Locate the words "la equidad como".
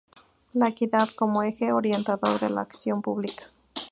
0.53-1.43